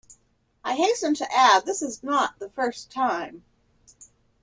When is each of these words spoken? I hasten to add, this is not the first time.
I 0.63 0.73
hasten 0.73 1.13
to 1.13 1.31
add, 1.31 1.63
this 1.63 1.83
is 1.83 2.01
not 2.01 2.39
the 2.39 2.49
first 2.49 2.89
time. 2.89 3.43